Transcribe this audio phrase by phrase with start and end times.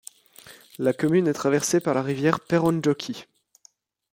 [0.79, 3.25] La commune est traversée par la rivière Perhonjoki.